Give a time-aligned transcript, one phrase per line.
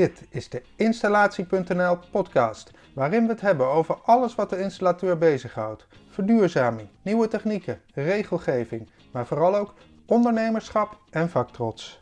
[0.00, 5.86] Dit is de Installatie.nl podcast, waarin we het hebben over alles wat de installateur bezighoudt.
[6.08, 9.74] Verduurzaming, nieuwe technieken, regelgeving, maar vooral ook
[10.06, 12.00] ondernemerschap en vaktrots.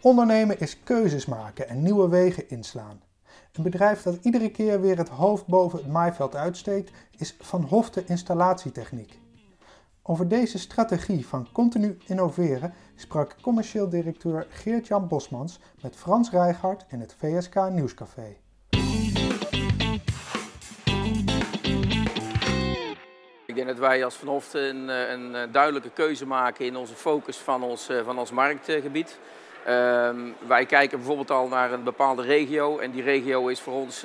[0.00, 3.02] Ondernemen is keuzes maken en nieuwe wegen inslaan.
[3.52, 8.04] Een bedrijf dat iedere keer weer het hoofd boven het maaiveld uitsteekt, is Van Hofte
[8.04, 9.21] Installatietechniek.
[10.04, 17.00] Over deze strategie van continu innoveren sprak commercieel directeur Geert-Jan Bosmans met Frans Rijgaard in
[17.00, 18.36] het VSK Nieuwscafé.
[23.46, 26.76] Ik denk dat wij als Van Hofte een, eh, een eh, duidelijke keuze maken in
[26.76, 29.18] onze focus van ons, eh, van ons marktgebied.
[29.64, 34.00] Ehm, wij kijken bijvoorbeeld al naar een bepaalde regio en die regio is voor ons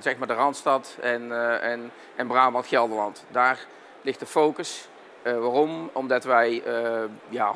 [0.00, 3.24] zeg maar de Randstad en, en, en Brabant-Gelderland.
[3.30, 3.66] Daar
[4.02, 4.88] ligt de focus.
[5.26, 5.90] Uh, waarom?
[5.92, 6.62] Omdat wij
[7.28, 7.54] ja,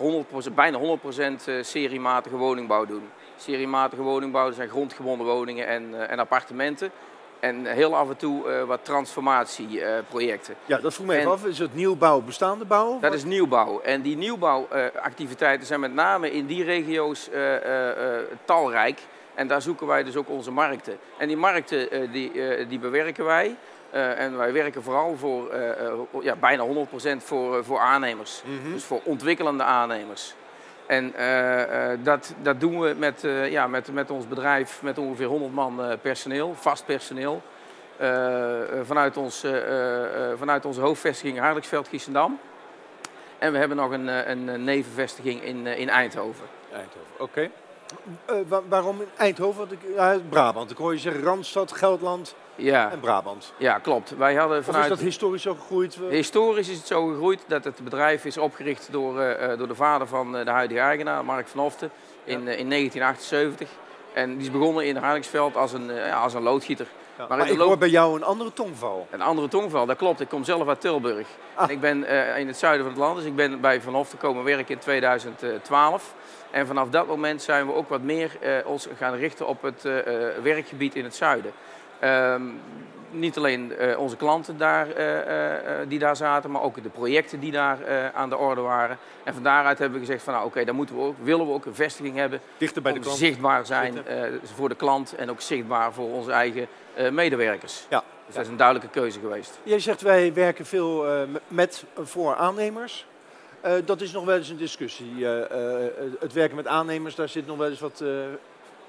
[0.49, 3.11] 100%, bijna 100% seriematige woningbouw doen.
[3.37, 6.91] Seriematige woningbouw zijn grondgebonden woningen en, en appartementen.
[7.41, 10.55] En heel af en toe wat transformatieprojecten.
[10.67, 11.45] ja, dat vroeg me even af.
[11.45, 12.99] Is het nieuwbouw bestaande bouw?
[13.01, 13.81] Dat is nieuwbouw.
[13.81, 17.31] En die nieuwbouwactiviteiten zijn met name in die regio's
[18.45, 19.01] talrijk.
[19.35, 20.99] En daar zoeken wij dus ook onze markten.
[21.19, 22.33] En die markten die,
[22.67, 23.57] die bewerken wij.
[23.95, 25.55] En wij werken vooral voor
[26.23, 28.43] ja, bijna 100% voor, voor aannemers.
[28.45, 28.73] Mm -hmm.
[28.73, 30.35] Dus voor ontwikkelende aannemers.
[30.87, 31.15] En
[32.03, 36.55] dat, dat doen we met, ja, met, met ons bedrijf met ongeveer 100 man personeel,
[36.55, 37.43] vast personeel.
[38.83, 39.45] vanuit, ons,
[40.37, 42.39] vanuit onze hoofdvestiging Hardingsveld, Giessendam.
[43.39, 46.47] En we hebben nog een, een nevenvestiging in, in Eindhoven.
[46.73, 47.23] Eindhoven, oké.
[47.23, 47.51] Okay.
[48.49, 49.59] Wa waarom in Eindhoven?
[49.59, 50.71] Want ik, ja, Brabant.
[50.71, 52.91] Ik hoor je zeggen Randstad, Gelderland ja.
[52.91, 53.53] en Brabant.
[53.57, 54.17] Ja, klopt.
[54.17, 54.85] Wij hadden vanuit...
[54.85, 55.99] Of is dat historisch zo gegroeid?
[56.11, 60.07] Historisch is het zo gegroeid dat het bedrijf is opgericht door, uh, door de vader
[60.07, 61.91] van de huidige eigenaar, Mark van Hoften,
[62.25, 62.53] in, ja.
[62.53, 63.69] uh, in 1978.
[64.13, 66.87] En die is begonnen in Hardingsveld als een, uh, als een loodgieter.
[67.19, 67.67] Ja, maar, maar ik loop...
[67.69, 69.07] hoor bij jou een andere tongval.
[69.11, 70.21] Een andere tongval, dat klopt.
[70.21, 71.29] Ik kom zelf uit Tilburg.
[71.55, 71.71] Ah.
[71.71, 74.45] Ik ben in het zuiden van het land, dus ik ben bij Van Hoften komen
[74.45, 76.15] werken in 2012.
[76.51, 78.31] En vanaf dat moment zijn we ook wat meer
[78.65, 79.83] ons gaan richten op het
[80.43, 81.53] werkgebied in het zuiden.
[82.05, 82.61] Um,
[83.15, 87.41] niet alleen uh, onze klanten daar, uh, uh, die daar zaten, maar ook de projecten
[87.41, 87.79] die daar
[88.13, 88.99] aan de orde waren.
[89.25, 91.47] En van daaruit hebben we gezegd van nou oké, okay, dan moeten we ook, willen
[91.47, 92.41] we ook een vestiging hebben.
[92.59, 93.19] Dichter bij de klant.
[93.19, 93.99] Zichtbaar zijn
[94.43, 96.67] voor de klant en ook zichtbaar voor onze eigen
[97.11, 97.87] medewerkers.
[97.89, 98.03] Ja.
[98.27, 99.59] Dus dat is een duidelijke keuze geweest.
[99.63, 101.07] Jij zegt wij werken veel
[101.49, 103.07] met voor aannemers.
[103.85, 105.27] dat is nog wel eens een discussie.
[106.21, 108.05] het werken met aannemers, daar zit nog wel eens wat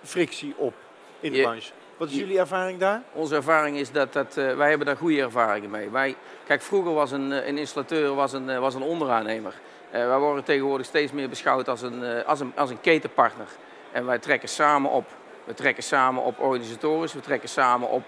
[0.03, 0.74] frictie op
[1.20, 1.72] in de branche.
[1.98, 3.02] Wat is jullie ervaring daar?
[3.14, 5.90] Onze ervaring is dat, dat uh, wij hebben daar goede ervaringen mee.
[5.90, 6.16] Wij,
[6.46, 9.53] kijk, vroeger was een, een installateur was een, was een onderaannemer.
[9.94, 13.48] Uh, wij worden tegenwoordig steeds meer beschouwd als een, uh, als, een, als een ketenpartner.
[13.92, 15.06] En wij trekken samen op.
[15.44, 18.03] We trekken samen op organisatorisch, we trekken samen op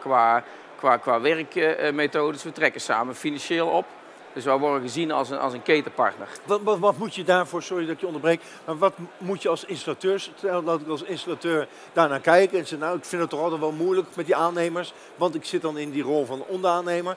[0.00, 0.44] qua,
[0.76, 3.86] qua, qua werkmethodes, we trekken samen financieel op.
[4.34, 6.28] Dus wij worden gezien als een, als een ketenpartner.
[6.44, 9.48] Wat, wat, wat, moet je daarvoor, sorry dat ik je onderbreek, maar wat moet je
[9.48, 13.40] als installateur, dat ik als installateur daarnaar kijk en zeg, nou ik vind het toch
[13.40, 17.16] altijd wel moeilijk met die aannemers, want ik zit dan in die rol van onderaannemer.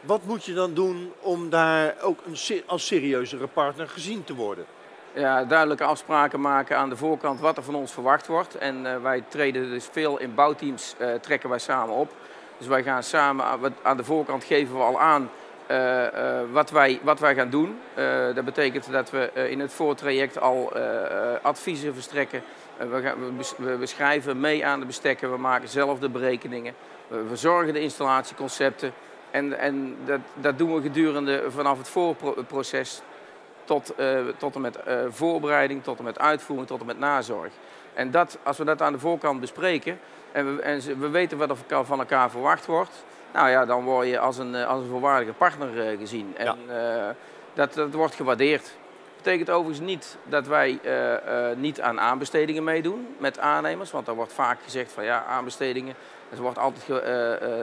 [0.00, 4.66] Wat moet je dan doen om daar ook een, als serieuzere partner gezien te worden?
[5.12, 8.54] Ja, duidelijke afspraken maken aan de voorkant wat er van ons verwacht wordt.
[8.54, 12.12] En uh, wij treden dus veel in bouwteams, uh, trekken wij samen op.
[12.58, 13.44] Dus wij gaan samen,
[13.82, 15.30] aan de voorkant geven we al aan
[16.52, 17.78] wat, wij, wat wij gaan doen.
[17.98, 20.72] Uh, dat betekent dat we in het voortraject al
[21.42, 22.42] adviezen verstrekken.
[22.76, 26.74] we, gaan, we, mee aan de bestekken, we maken zelf de berekeningen.
[27.08, 28.92] We verzorgen de installatieconcepten.
[29.30, 33.02] En, en dat, dat doen we gedurende vanaf het voorproces
[33.64, 33.94] tot,
[34.36, 34.78] tot en met
[35.08, 37.52] voorbereiding, tot en met uitvoering, tot en met nazorg.
[37.98, 40.00] En dat, als we dat aan de voorkant bespreken
[40.32, 44.08] en we, en we weten wat er van elkaar verwacht wordt, nou ja, dan word
[44.08, 46.34] je als een, als een volwaardige partner uh, gezien.
[46.36, 47.06] En ja.
[47.08, 47.14] uh,
[47.54, 48.62] dat, dat wordt gewaardeerd.
[48.62, 53.90] Dat betekent overigens niet dat wij uh, niet aan aanbestedingen meedoen met aannemers.
[53.90, 55.94] Want er wordt vaak gezegd van ja, aanbestedingen,
[56.30, 57.02] dat wordt altijd,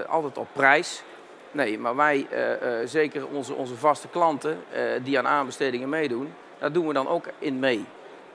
[0.08, 1.04] altijd op prijs.
[1.52, 2.28] Nee, maar wij,
[2.86, 4.64] zeker onze, onze vaste klanten
[5.04, 7.86] die aan aanbestedingen meedoen, daar doen we dan ook in mee.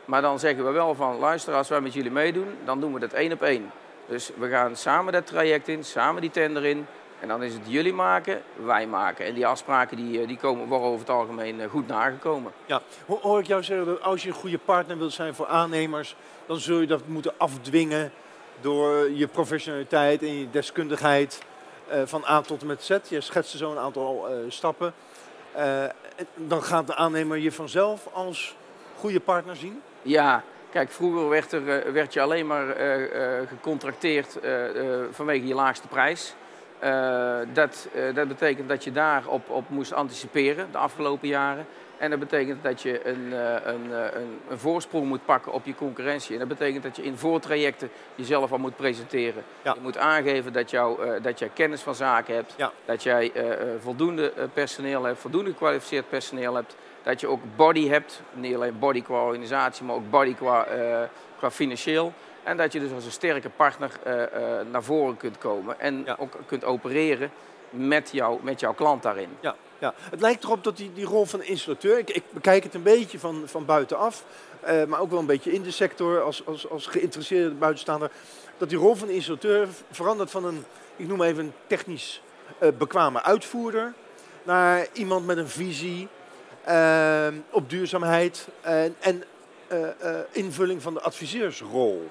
[0.05, 3.01] Maar dan zeggen we wel van luister, als wij met jullie meedoen, dan doen we
[3.01, 3.71] dat één op één.
[4.07, 6.87] Dus we gaan samen dat traject in, samen die tender in.
[7.21, 9.25] En dan is het jullie maken, wij maken.
[9.25, 12.53] En die afspraken die, die komen, worden over het algemeen goed nagekomen.
[12.67, 16.17] Ja, hoor ik jou zeggen dat als je een goede partner wilt zijn voor aannemers,
[16.47, 18.13] dan zul je dat moeten afdwingen
[18.61, 21.43] door je professionaliteit en je deskundigheid
[21.93, 22.97] uh, van A tot en met Z.
[23.09, 24.93] Je schetste zo een aantal uh, stappen.
[25.59, 25.85] Uh,
[26.35, 28.57] dan gaat de aannemer je vanzelf als
[28.97, 29.83] goede partner zien?
[30.03, 32.77] Ja, kijk, vroeger werd, er, werd je alleen maar
[33.49, 34.39] gecontracteerd
[35.11, 36.35] vanwege je laagste prijs.
[37.53, 41.67] Dat, dat betekent dat je daarop op moest anticiperen de afgelopen jaren.
[42.01, 45.67] En dat betekent dat je een, eh, een, eh, een, een, voorsprong moet pakken op
[45.67, 46.33] je concurrentie.
[46.33, 49.43] En dat betekent dat je in voortrajecten jezelf al moet presenteren.
[49.63, 52.55] Je moet aangeven dat, jou, dat jij kennis van zaken hebt.
[52.85, 53.33] Dat jij
[53.81, 56.77] voldoende personeel hebt, voldoende gekwalificeerd personeel hebt.
[57.03, 58.23] Dat je ook body hebt.
[58.33, 60.67] Niet alleen body qua organisatie, maar ook body qua,
[61.39, 62.13] qua financieel.
[62.43, 63.91] En dat je dus als een sterke partner
[64.71, 65.81] naar voren kunt komen.
[65.81, 67.31] En ook kunt opereren
[67.71, 69.29] met, jou, met jouw klant daarin.
[69.41, 69.57] Ja.
[69.81, 72.83] Ja, het lijkt erop dat die, die rol van installateur, ik, ik bekijk het een
[72.83, 74.25] beetje van, van buitenaf,
[74.69, 78.11] uh, maar ook wel een beetje in de sector als, als, als geïnteresseerde buitenstaander,
[78.57, 80.65] dat die rol van installateur verandert van een,
[80.97, 82.23] ik noem even een technisch
[82.79, 83.93] bekwame uitvoerder,
[84.43, 86.09] naar iemand met een visie
[87.51, 88.49] op duurzaamheid
[89.01, 89.25] en
[90.31, 92.11] invulling van de adviseursrol.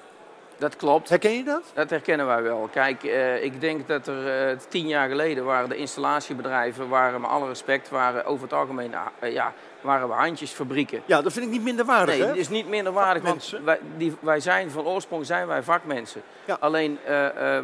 [0.60, 1.10] Dat klopt.
[1.10, 1.64] Herken je dat?
[1.74, 2.70] Dat herkennen wij wel.
[2.72, 7.30] Kijk, uh, ik denk dat er uh, tien jaar geleden waren de installatiebedrijven, waren met
[7.30, 8.92] alle respect, waren over het algemeen
[9.24, 11.02] uh, ja, waren we handjesfabrieken.
[11.06, 12.18] Ja, dat vind ik niet minder waardig.
[12.18, 15.64] Nee, het is niet minder waardig, want wij, die, wij zijn van oorsprong zijn wij
[15.64, 16.22] vakmensen.
[16.46, 16.58] Ja.
[16.60, 17.00] Alleen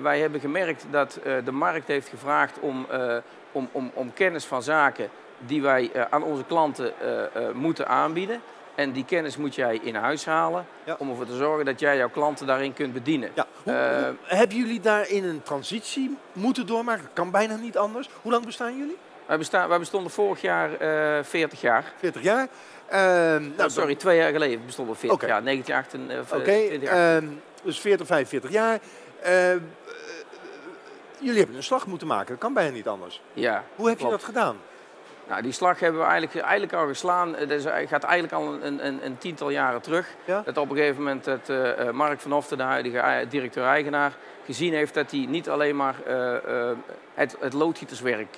[0.01, 2.87] wij hebben gemerkt dat de markt heeft gevraagd om,
[3.51, 5.09] om, om, om kennis van zaken
[5.39, 6.93] die wij aan onze klanten
[7.53, 8.41] moeten aanbieden.
[8.75, 10.65] En die kennis moet jij in huis halen
[10.97, 13.31] om ervoor te zorgen dat jij jouw klanten daarin kunt bedienen.
[13.33, 13.45] Ja.
[13.63, 17.09] Hoe, uh, hebben jullie daarin een transitie moeten doormaken?
[17.13, 18.09] Kan bijna niet anders.
[18.21, 18.97] Hoe lang bestaan jullie?
[19.25, 21.93] Wij, bestaan, wij bestonden vorig jaar uh, eh, 40 jaar.
[21.97, 22.47] 40 jaar?
[22.93, 22.97] Uh,
[23.57, 25.29] nou, sorry, twee jaar geleden bestonden we 40 okay.
[25.29, 25.43] jaar.
[25.43, 26.37] 1928.
[26.37, 27.21] Oké, okay.
[27.21, 27.29] uh,
[27.63, 28.79] dus 40, 45 jaar.
[29.21, 29.59] Ehm,
[31.19, 32.27] jullie hebben een slag moeten maken.
[32.27, 33.21] Dat kan bijna niet anders.
[33.33, 34.57] Ja, Hoe heb je dat gedaan?
[35.27, 37.35] Nou, die slag hebben we eigenlijk, eigenlijk al geslaan.
[37.47, 40.07] Dat gaat eigenlijk al een, een, een tiental jaren terug.
[40.25, 44.13] Dat op een gegeven moment het, uh, Mark van Hoften, de huidige directeur-eigenaar,
[44.45, 46.71] gezien heeft dat hij niet alleen maar uh, uh,
[47.13, 48.37] het, het loodgieterswerk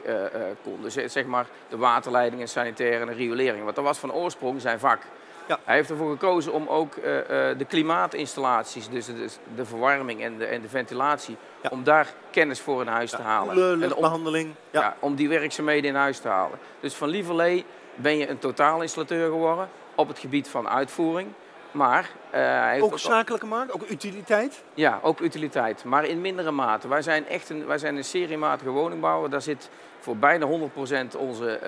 [0.64, 0.82] kon.
[0.82, 3.64] Dus zeg maar de waterleiding en sanitaire en riolering.
[3.64, 5.02] Want dat was van oorsprong zijn vak.
[5.48, 5.60] Ja.
[5.64, 7.22] Hij heeft ervoor gekozen om ook uh, uh,
[7.58, 11.70] de klimaatinstallaties, dus de, de, verwarming en de, en de ventilatie, ja.
[11.70, 13.78] om daar kennis voor in huis te halen.
[13.78, 14.46] luchtbehandeling.
[14.46, 14.96] Om, ja.
[15.00, 16.60] om die werkzaamheden in huis te halen.
[16.80, 17.66] Dus van Lieverlee
[17.96, 21.30] ben je een totaalinstallateur geworden op het gebied van uitvoering.
[21.72, 24.64] Maar, uh, ook zakelijke markt, ook utiliteit?
[24.74, 26.88] Ja, ook utiliteit, maar in mindere mate.
[26.88, 29.30] Wij zijn echt een, wij zijn een seriematige woningbouwer.
[29.30, 29.70] Daar zit
[30.00, 31.60] voor bijna 100% onze,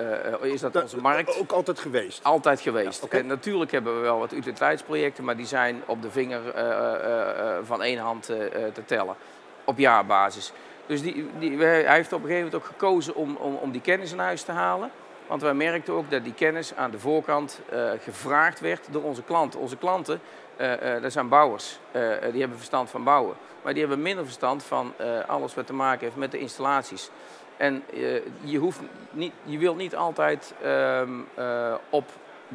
[0.42, 1.38] uh, is dat, onze markt.
[1.38, 2.24] Ook altijd geweest?
[2.24, 3.02] Altijd geweest.
[3.02, 7.82] En natuurlijk hebben we wel wat utiliteitsprojecten, maar die zijn op de vinger uh, van
[7.82, 8.24] één hand
[8.72, 9.14] te tellen.
[9.64, 10.52] Op jaarbasis.
[10.86, 13.80] Dus die, die, hij heeft op een gegeven moment ook gekozen om, om, om die
[13.80, 14.90] kennis in huis te halen.
[15.30, 19.22] Want wij merkten ook dat die kennis aan de voorkant uh, gevraagd werd door onze
[19.22, 19.60] klanten.
[19.60, 20.20] Onze klanten,
[20.60, 21.78] uh, uh, dat zijn bouwers.
[22.32, 23.36] die hebben verstand van bouwen.
[23.62, 24.92] Maar die hebben minder verstand van
[25.26, 27.10] alles wat te maken heeft met de installaties.
[27.56, 27.82] En
[28.40, 28.80] je, hoeft
[29.10, 31.10] niet, je wilt niet altijd ehm,
[31.90, 32.08] op,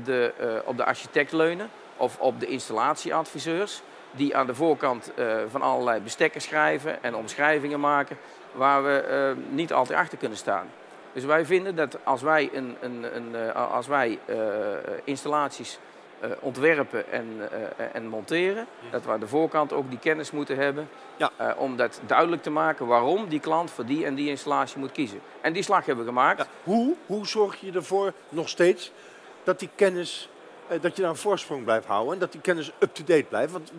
[0.04, 0.34] de,
[0.66, 3.82] op de architect leunen of op de installatieadviseurs.
[4.12, 5.12] Die aan de voorkant
[5.50, 8.18] van allerlei bestekken schrijven en omschrijvingen maken.
[8.52, 10.68] Waar we niet altijd achter kunnen staan.
[11.16, 14.38] Dus wij vinden dat als wij, een, een, een, uh, als wij uh,
[15.04, 15.80] installaties
[16.24, 17.28] uh, ontwerpen en,
[17.94, 20.90] en monteren, dat we aan de voorkant ook die kennis moeten hebben.
[21.18, 21.56] Ja.
[21.58, 25.20] om dat duidelijk te maken waarom die klant voor die en die installatie moet kiezen.
[25.42, 26.40] En die slag hebben we gemaakt.
[26.40, 26.48] Ja.
[26.64, 28.92] Hoe, hoe zorg je ervoor nog steeds
[29.44, 30.30] dat die kennis,
[30.82, 33.52] dat je daar een voorsprong blijft houden en dat die kennis up-to-date blijft?
[33.52, 33.72] Want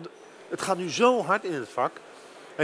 [0.49, 1.91] het gaat nu zo hard in het vak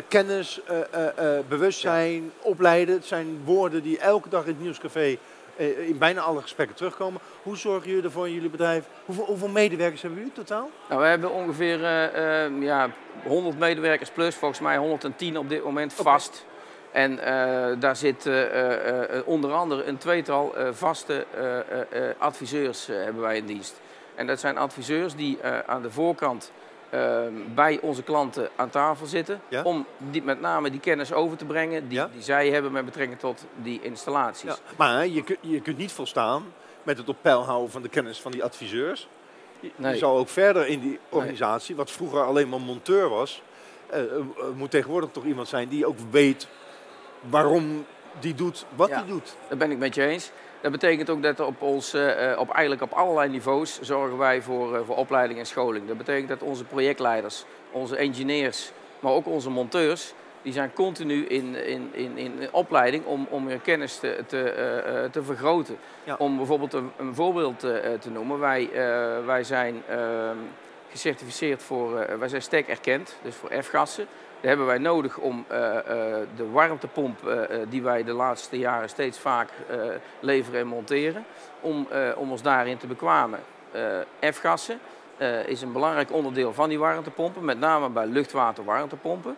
[0.02, 2.96] kennis, uh, uh, bewustzijn, opleiden.
[2.96, 5.18] Het zijn woorden die elke dag in het nieuwscafé
[5.58, 7.22] in bijna alle gesprekken terugkomen.
[7.44, 8.86] Hoe zorgen jullie ervoor in jullie bedrijf?
[9.06, 10.70] Hoeveel, hoeveel medewerkers hebben jullie totaal?
[10.90, 11.80] Nou, we hebben ongeveer
[12.60, 12.90] ja,
[13.24, 16.46] 100 medewerkers plus, volgens mij 110 op dit moment vast.
[16.92, 17.16] En
[17.80, 18.30] daar zit
[19.26, 21.26] onder andere een tweetal vaste
[22.18, 23.82] adviseurs hebben wij in dienst.
[24.16, 26.52] En dat zijn adviseurs die aan de voorkant
[27.54, 29.42] bij onze klanten aan tafel zitten.
[29.64, 33.20] Om die, met name die kennis over te brengen die, die zij hebben met betrekking
[33.20, 34.50] tot die installaties.
[34.50, 34.56] Ja.
[34.78, 36.44] Maar je, je kunt niet volstaan
[36.84, 39.08] met het op peil houden van de kennis van die adviseurs.
[39.60, 39.98] Je, nee.
[39.98, 43.42] zou ook verder in die organisatie, wat vroeger alleen maar monteur was,
[43.94, 44.02] uh,
[44.56, 46.48] moet tegenwoordig toch iemand zijn die ook weet
[47.20, 47.86] waarom
[48.20, 49.36] die doet wat die doet.
[49.50, 50.32] Dat ben ik met je eens.
[50.64, 54.74] Dat betekent ook dat op ons, uh, op, eigenlijk op allerlei niveaus zorgen wij voor,
[54.74, 55.88] uh, voor opleiding en scholing.
[55.88, 61.56] Dat betekent dat onze projectleiders, onze engineers, maar ook onze monteurs die zijn continu in,
[61.66, 65.78] in, in, in opleiding om, om hun kennis te, te, eh, eh, te vergroten.
[66.04, 66.16] Ja.
[66.18, 68.40] Om bijvoorbeeld een, een voorbeeld eh, te noemen.
[68.40, 70.38] Wij, eh, wij zijn ehm,
[70.90, 74.08] gecertificeerd voor, eh, wij zijn STEC erkend, dus voor F-gassen.
[74.44, 75.86] Hebben wij nodig om eh, eh,
[76.36, 79.50] de warmtepomp eh, die wij de laatste jaren steeds vaak
[80.20, 81.26] leveren en monteren,
[81.62, 83.40] om, om ons daarin te bekwamen.
[84.32, 84.80] F-gassen
[85.46, 89.38] is een belangrijk onderdeel van die warmtepompen, met name bij luchtwater warmtepompen.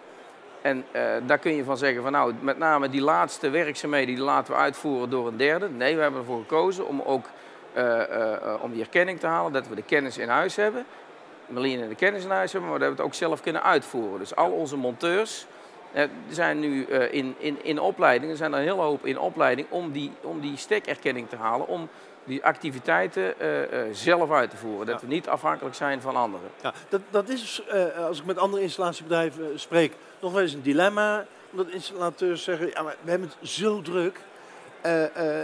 [0.62, 0.86] En
[1.26, 4.60] daar kun je van zeggen van nou, met name die laatste werkzaamheden die laten we
[4.60, 5.70] uitvoeren door een derde.
[5.70, 7.26] Nee, we hebben ervoor gekozen om ook
[8.62, 10.86] om die erkenning te halen, dat we de kennis in huis hebben.
[11.48, 14.20] Marlene en de kennis in huis hebben, maar dat we het ook zelf kunnen uitvoeren.
[14.20, 15.46] Dus al onze monteurs
[15.94, 19.20] eh, zijn nu eh, in, in, in opleiding, er zijn er een hele hoop in
[19.20, 21.90] opleiding om die, om die stekerkenning te halen, om
[22.24, 24.86] die activiteiten eh, zelf uit te voeren.
[24.86, 25.08] Dat Ja.
[25.08, 26.50] we niet afhankelijk zijn van anderen.
[26.62, 27.62] Ja, dat, dat is,
[28.08, 31.26] als ik met andere installatiebedrijven spreek, nog wel eens een dilemma.
[31.52, 34.20] Omdat installateurs zeggen, ja, maar we hebben het zo druk.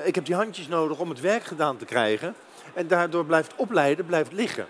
[0.05, 2.35] Ik heb die handjes nodig om het werk gedaan te krijgen.
[2.73, 4.67] En daardoor blijft opleiden, blijft liggen.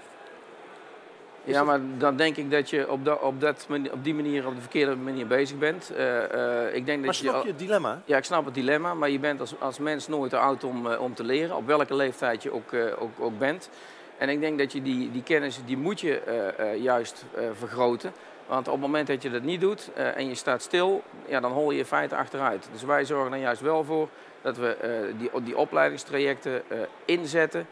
[1.44, 4.56] Is Ja, maar dan denk ik dat je op, op, dat, op die manier op
[4.56, 5.92] de verkeerde manier bezig bent.
[5.96, 6.24] Eh,
[6.68, 8.02] eh, ik denk Maar dat je, snap al- je het dilemma?
[8.06, 10.92] Ja, ik snap het dilemma, maar je bent als, als mens nooit te oud om,
[10.92, 13.70] eh, om te leren, op welke leeftijd je ook, ook, ook bent.
[14.18, 16.22] En ik denk dat je die, die kennis, die moet je
[16.80, 18.12] juist vergroten.
[18.48, 21.52] Want op het moment dat je dat niet doet en je staat stil, ja, dan
[21.52, 22.70] hol je in feite achteruit.
[22.72, 24.10] Dus wij zorgen er juist wel voor
[24.42, 24.78] dat we
[25.18, 26.64] die, die opleidingstrajecten
[27.06, 27.68] inzetten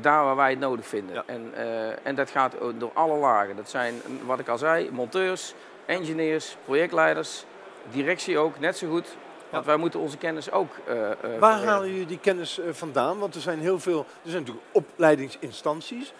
[0.00, 1.14] daar waar wij het nodig vinden.
[1.14, 1.22] Ja.
[1.26, 3.56] En, eh, en dat gaat door alle lagen.
[3.56, 5.54] Dat zijn, wat ik al zei, monteurs,
[5.86, 7.44] engineers, projectleiders,
[7.90, 9.16] directie ook, net zo goed.
[9.50, 10.70] Want wij moeten onze kennis ook.
[10.86, 13.18] eh, eh, Waar halen jullie die kennis eh, vandaan?
[13.18, 16.12] Want er zijn heel veel, er zijn natuurlijk opleidingsinstanties.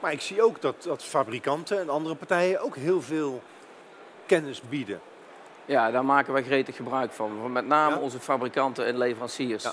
[0.00, 3.42] Maar ik zie ook dat, dat fabrikanten en andere partijen ook heel veel
[4.26, 5.00] kennis bieden.
[5.64, 7.52] Ja, daar maken wij gretig gebruik van.
[7.52, 8.00] Met name Ja?
[8.00, 9.62] onze fabrikanten en leveranciers.
[9.62, 9.70] Ja.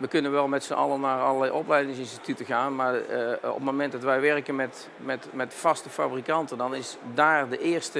[0.00, 3.92] We, kunnen wel met z'n allen naar allerlei opleidingsinstituten gaan, maar eh, op het moment
[3.92, 7.98] dat wij werken met, met, met vaste fabrikanten, dan is daar de eerste,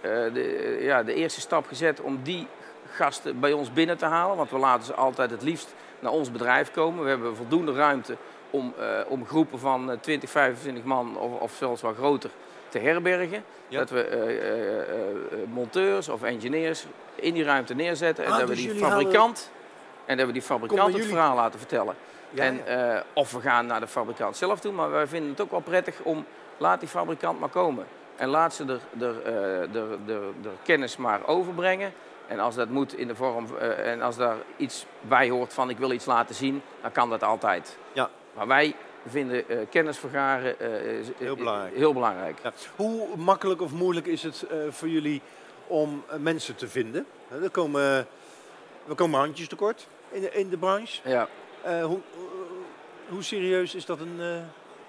[0.00, 2.46] eh, de, ja, de eerste stap gezet om die
[2.90, 4.36] gasten bij ons binnen te halen.
[4.36, 7.02] Want we laten ze altijd het liefst naar ons bedrijf komen.
[7.02, 8.16] We hebben voldoende ruimte
[8.50, 12.30] om, eh, om groepen van eh, 20, 25 man of, of zelfs wat groter
[12.68, 13.44] te herbergen.
[13.68, 13.78] Ja.
[13.78, 14.86] Dat we eh, eh, eh,
[15.52, 18.24] monteurs of engineers in die ruimte neerzetten.
[18.24, 19.50] En Ah, dat we dus die fabrikant,
[20.06, 21.94] en we die fabrikant het verhaal laten vertellen.
[22.30, 22.94] Ja, en, ja.
[22.94, 24.72] eh, of we gaan naar de fabrikant zelf toe.
[24.72, 26.24] Maar wij vinden het ook wel prettig om,
[26.56, 27.86] laat die fabrikant maar komen.
[28.16, 31.92] En laat ze er, er, eh, kennis maar overbrengen.
[32.26, 35.70] En als dat moet in de vorm, eh, en als daar iets bij hoort van
[35.70, 37.76] ik wil iets laten zien, dan kan dat altijd.
[37.92, 38.10] Ja.
[38.34, 38.74] Maar wij
[39.06, 40.56] vinden eh, kennis vergaren
[41.18, 41.76] Heel belangrijk.
[41.76, 42.38] heel belangrijk.
[42.42, 42.52] Ja.
[42.76, 45.22] Hoe makkelijk of moeilijk is het voor jullie
[45.66, 47.06] om mensen te vinden?
[47.42, 48.06] Er komen,
[48.84, 51.00] we komen handjes tekort in de, in de branche.
[51.08, 51.28] Ja.
[51.62, 51.98] Eh, hoe,
[53.08, 54.26] hoe serieus is dat een eh,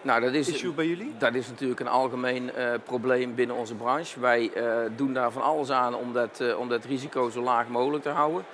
[0.02, 1.14] Nou, dat is, issue bij jullie?
[1.18, 4.20] Dat is natuurlijk een algemeen eh, probleem binnen onze branche.
[4.20, 4.52] Wij
[4.96, 8.46] doen daar van alles aan om dat, om dat risico zo laag mogelijk te houden.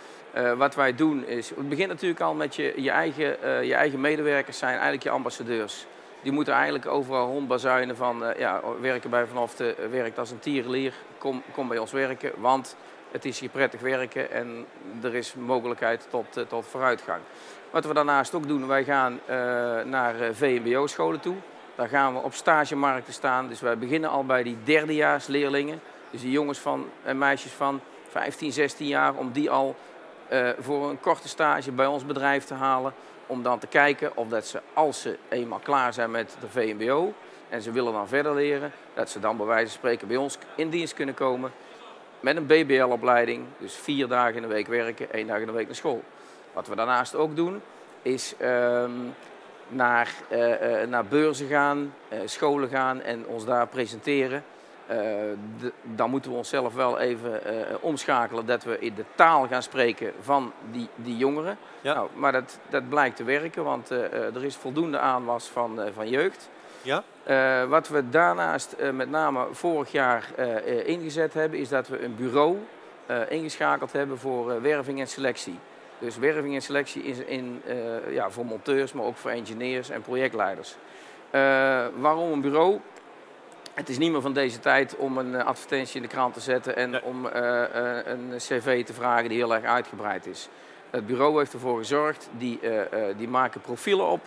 [0.57, 4.57] Wat wij doen is, het begint natuurlijk al met je, je, eigen, je eigen medewerkers
[4.57, 5.85] zijn eigenlijk je ambassadeurs.
[6.21, 10.93] Die moeten eigenlijk overal rondbazuinen van, ja, werken bij Vanaf de werkt als een tierenlier,
[11.17, 12.75] kom, kom bij ons werken, want
[13.11, 14.65] het is hier prettig werken en
[15.01, 17.21] er is mogelijkheid tot, eh, tot vooruitgang.
[17.69, 19.35] Wat we daarnaast ook doen, wij gaan eh,
[19.85, 21.35] naar eh, VMBO-scholen toe.
[21.75, 23.47] Daar gaan we op stagemarkten staan.
[23.47, 25.79] Dus wij beginnen al bij die derdejaarsleerlingen.
[26.11, 29.75] Dus die jongens van, en meisjes van 15, 16 jaar, om die al
[30.59, 32.93] voor een korte stage bij ons bedrijf te halen.
[33.27, 37.13] Om dan te kijken of dat ze, als ze eenmaal klaar zijn met de VMBO
[37.49, 40.37] en ze willen dan verder leren, dat ze dan bij wijze van spreken bij ons
[40.55, 41.51] in dienst kunnen komen
[42.21, 43.43] met een BBL-opleiding.
[43.57, 46.03] Dus vier dagen in de week werken, één dag in de week naar school.
[46.53, 47.61] Wat we daarnaast ook doen,
[48.01, 48.91] is ehm,
[49.67, 54.43] naar, eh, eh, naar beurzen gaan, eh, scholen gaan en ons daar presenteren.
[55.59, 57.41] De- dan moeten we onszelf wel even
[57.81, 61.57] omschakelen dat we in de taal gaan spreken van die, die jongeren.
[61.81, 61.93] Ja.
[61.93, 66.49] Nou, maar dat, dat blijkt te werken, want er is voldoende aanwas van, van jeugd.
[66.81, 67.03] Ja?
[67.23, 72.03] Eh, wat we daarnaast eh, met name vorig jaar eh, ingezet hebben, is dat we
[72.03, 72.57] een bureau
[73.29, 75.59] ingeschakeld hebben voor werving en selectie.
[75.99, 77.61] Dus werving en selectie is in,
[78.09, 80.75] ja, voor monteurs, maar ook voor engineers en projectleiders.
[81.95, 82.79] Waarom een bureau?
[83.73, 86.75] Het is niet meer van deze tijd om een advertentie in de krant te zetten
[86.75, 87.03] en Nee.
[87.03, 90.49] om een cv te vragen die heel erg uitgebreid is.
[90.89, 92.59] Het bureau heeft ervoor gezorgd, die,
[93.17, 94.21] die maken profielen op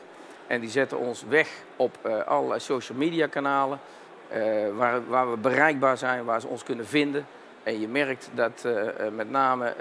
[0.47, 3.81] en die zetten ons weg op eh, allerlei social media kanalen.
[4.29, 7.27] eh, waar, waar we bereikbaar zijn, waar ze ons kunnen vinden.
[7.63, 8.67] En je merkt dat
[9.13, 9.75] met name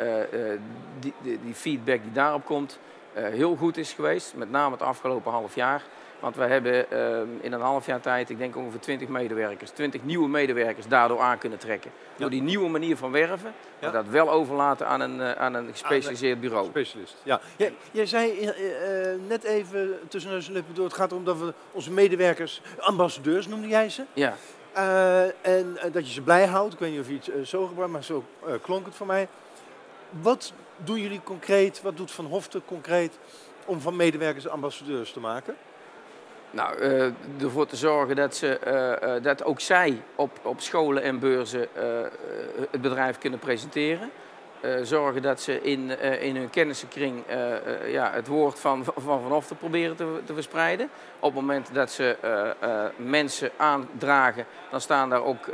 [0.99, 2.79] die, die, feedback die daarop komt
[3.13, 4.33] heel goed is geweest.
[4.35, 5.83] Met name het afgelopen half jaar.
[6.23, 10.03] Want we hebben ehm, in een half jaar tijd, ik denk ongeveer 20 medewerkers, 20
[10.03, 11.91] nieuwe medewerkers daardoor aan kunnen trekken.
[12.15, 16.39] Door die nieuwe manier van werven, maar dat wel overlaten aan een, aan een gespecialiseerd
[16.39, 16.67] bureau.
[16.67, 17.41] Specialist, ja.
[17.55, 21.37] Jij, jij zei uh, net even tussen neus en lippen door, het gaat erom dat
[21.37, 24.03] we onze medewerkers, ambassadeurs noemde jij ze?
[24.13, 24.35] Ja.
[25.41, 26.73] en dat je ze blij houdt.
[26.73, 28.23] Ik weet niet of je het zo gebruikt, maar zo
[28.61, 29.27] klonk het voor mij.
[30.09, 33.17] Wat doen jullie concreet, wat doet Van Hofte concreet
[33.65, 35.55] om van medewerkers ambassadeurs te maken?
[36.53, 37.03] Nou, uh,
[37.41, 41.67] ervoor te zorgen dat, ze, uh, uh, dat ook zij op, op scholen en beurzen
[42.71, 44.11] het bedrijf kunnen presenteren.
[44.81, 47.23] zorgen dat ze in, in hun kennissenkring
[47.85, 50.89] ja, het woord van Van Vanaf te proberen te, te verspreiden.
[51.19, 52.15] Op het moment dat ze
[52.97, 55.49] mensen aandragen, dan staan, daar ook,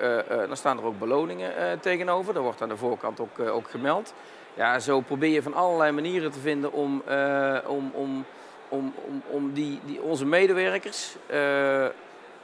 [0.48, 2.34] dan staan er ook beloningen tegenover.
[2.34, 4.14] Dat wordt aan de voorkant ook, ook gemeld.
[4.54, 7.04] Ja, zo probeer je van allerlei manieren te vinden om,
[7.68, 8.26] om, om
[8.70, 11.86] om, om, om die, die, onze medewerkers uh,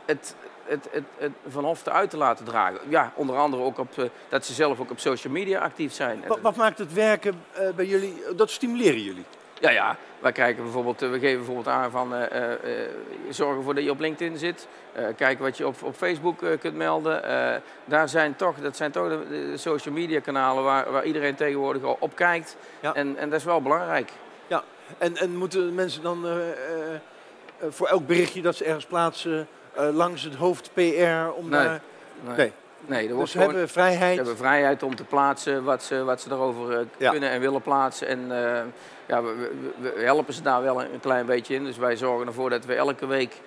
[0.06, 2.80] het, het, het, het van Hofte uit te laten dragen.
[2.88, 6.24] Ja, onder andere ook op, uh, dat ze zelf ook op social media actief zijn.
[6.28, 9.26] Wat, wat maakt het werken uh, bij jullie, dat stimuleren jullie?
[9.60, 9.98] Ja, ja.
[10.20, 12.14] Wij kijken bijvoorbeeld, we geven bijvoorbeeld aan van
[13.30, 14.68] zorg ervoor dat je op LinkedIn zit.
[15.16, 17.22] kijk wat je op, op Facebook kunt melden.
[17.86, 21.84] daar zijn toch, dat zijn toch de, de, social media kanalen waar, waar iedereen tegenwoordig
[22.00, 22.58] op kijkt.
[22.80, 22.94] Ja.
[22.94, 24.12] En, en dat is wel belangrijk.
[24.98, 26.42] En, en moeten mensen dan uh, uh,
[27.70, 29.48] voor elk berichtje dat ze ergens plaatsen
[29.94, 30.82] langs het hoofd PR
[31.36, 31.50] om nee.
[31.50, 31.82] daar...
[32.22, 32.36] Nee.
[32.36, 32.54] nee.
[32.86, 34.10] nee dus ze hebben vrijheid.
[34.10, 37.12] Ze hebben vrijheid om te plaatsen wat ze, wat ze erover ja.
[37.12, 38.08] kunnen en willen plaatsen.
[38.08, 38.28] En
[39.06, 39.36] ja, we,
[39.80, 41.64] we, we, helpen ze daar wel een, klein beetje in.
[41.64, 43.42] Dus wij zorgen ervoor dat we elke week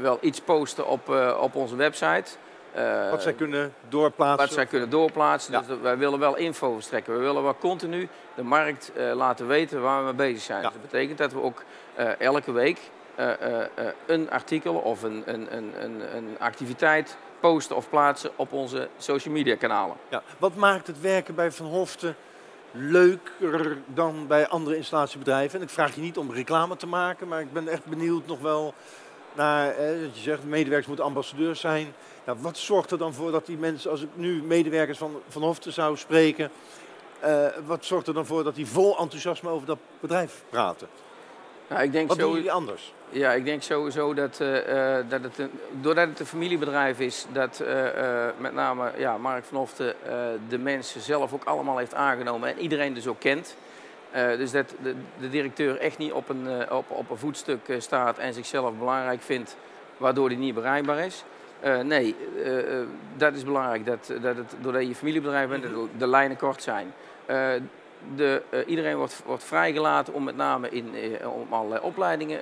[0.00, 1.08] wel iets posten op,
[1.40, 2.30] op onze website.
[2.76, 4.46] Uh, wat zij kunnen doorplaatsen.
[4.46, 5.52] Wat zij kunnen doorplaatsen.
[5.52, 5.60] Ja.
[5.60, 7.14] Dus wij willen wel info verstrekken.
[7.14, 10.62] We willen wel continu de markt uh, laten weten waar we mee bezig zijn.
[10.62, 10.68] Ja.
[10.68, 11.62] Dus dat betekent dat we ook
[11.98, 12.78] uh, elke week
[14.06, 19.56] een artikel of een, een, een, een, activiteit posten of plaatsen op onze social media
[19.56, 19.96] kanalen.
[20.08, 20.22] Ja.
[20.38, 22.16] Wat maakt het werken bij Van Hoften
[22.70, 25.58] leuker dan bij andere installatiebedrijven?
[25.58, 28.40] En ik vraag je niet om reclame te maken, maar ik ben echt benieuwd nog
[28.40, 28.74] wel
[29.34, 31.94] naar, eh, dat je zegt, medewerkers moeten ambassadeurs zijn.
[32.26, 35.42] Nou, wat zorgt er dan voor dat die mensen, als ik nu medewerkers van, van
[35.42, 36.50] Hoften zou spreken,
[37.24, 40.88] uh, wat zorgt er dan voor dat die vol enthousiasme over dat bedrijf praten?
[41.68, 42.92] Nou, ik denk wat zo, doen jullie anders?
[43.08, 47.62] Ja, ik denk sowieso dat, uh, dat het een, doordat het een familiebedrijf is, dat
[47.62, 49.94] uh, met name ja, Mark van Hoften
[50.48, 53.56] de mensen zelf ook allemaal heeft aangenomen en iedereen dus ook kent.
[54.16, 57.68] Uh, dus dat de, de, directeur echt niet op een, uh, op, op een voetstuk
[57.68, 59.56] uh, staat en zichzelf belangrijk vindt,
[59.96, 61.24] waardoor hij niet bereikbaar is.
[61.84, 62.16] nee,
[63.16, 66.92] dat is belangrijk, dat, dat het, doordat je familiebedrijf bent, de, de lijnen kort zijn.
[68.16, 70.94] De, iedereen wordt, wordt vrijgelaten om met name in,
[71.26, 72.40] om allerlei opleidingen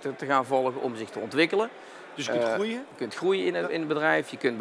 [0.00, 1.68] te, te, gaan volgen, om zich te ontwikkelen.
[2.14, 2.70] Dus je kunt groeien?
[2.70, 4.30] Je kunt groeien in het, in het bedrijf.
[4.30, 4.60] Je kunt,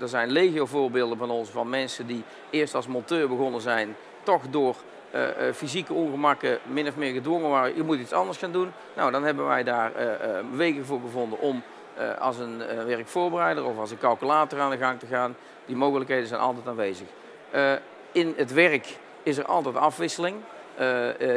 [0.00, 4.42] er zijn legio voorbeelden van ons, van mensen die eerst als monteur begonnen zijn, toch
[4.50, 4.76] door
[5.14, 8.72] uh, fysieke ongemakken min of meer gedwongen waren, je moet iets anders gaan doen.
[8.96, 10.06] Nou, dan hebben wij daar uh,
[10.52, 11.62] wegen voor gevonden om
[12.18, 15.36] als een werkvoorbereider of als een calculator aan de gang te gaan.
[15.66, 17.06] Die mogelijkheden zijn altijd aanwezig.
[18.12, 20.36] in het werk is er altijd afwisseling.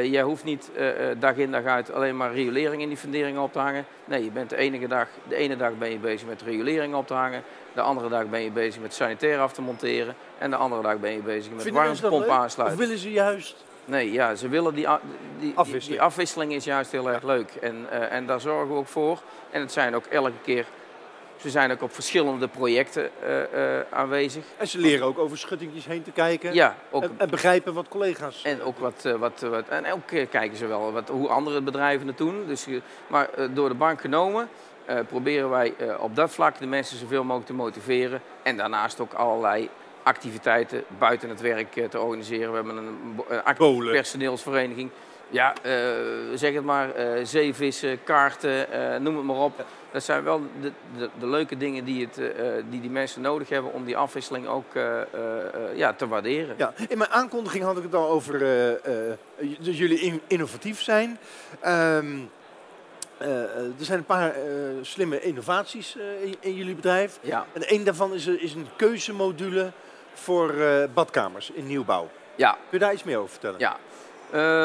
[0.02, 0.70] jij hoeft niet
[1.18, 3.86] dag in dag uit alleen maar riolering in die funderingen op te hangen.
[4.04, 7.06] Nee, je bent de, enige dag, de ene dag ben je bezig met riolering op
[7.06, 7.42] te hangen.
[7.74, 10.14] De andere dag ben je bezig met sanitair af te monteren.
[10.38, 12.78] En de andere dag ben je bezig met warmtepomp aansluiten.
[12.78, 14.86] Of willen ze juist Nee, ja, ze willen die,
[15.38, 15.98] die, afwisseling.
[15.98, 17.50] Die, afwisseling is juist heel erg leuk.
[17.50, 19.22] En, uh, en daar zorgen we ook voor.
[19.50, 20.66] En het zijn ook elke keer,
[21.36, 24.44] ze zijn ook op verschillende projecten uh, uh, aanwezig.
[24.56, 26.54] En ze leren ook over schuttingjes heen te kijken.
[26.54, 28.42] Ja, ook, en, en begrijpen wat collega's.
[28.42, 32.18] En ook wat, wat, wat en ook kijken ze wel wat, hoe andere bedrijven het
[32.18, 32.46] doen.
[32.46, 32.66] Dus,
[33.06, 34.48] maar door de bank genomen.
[35.08, 38.20] proberen wij op dat vlak de mensen zoveel mogelijk te motiveren.
[38.42, 39.70] En daarnaast ook allerlei
[40.08, 42.50] activiteiten buiten het werk eh, te organiseren.
[42.50, 44.90] We hebben een, actieve personeelsvereniging.
[45.30, 45.72] Ja, uh,
[46.34, 49.64] zeg het maar, uh, zeevissen, kaarten, uh, noem het maar op.
[49.92, 52.32] Dat zijn wel de, de, de leuke dingen die, het,
[52.70, 54.74] die die mensen nodig hebben om die afwisseling ook
[55.74, 56.54] ja, te waarderen.
[56.58, 58.38] Ja, in mijn aankondiging had ik het al over
[59.58, 61.18] dat jullie innovatief zijn.
[61.66, 62.30] Um,
[63.18, 64.34] er zijn een paar
[64.82, 67.18] slimme innovaties in, in, jullie bedrijf.
[67.20, 67.46] Ja.
[67.52, 69.72] En een daarvan is, is een keuzemodule
[70.12, 72.08] voor uh, badkamers in nieuwbouw.
[72.34, 72.50] Ja.
[72.50, 73.58] Kun je daar iets meer over vertellen?
[73.58, 73.76] Ja.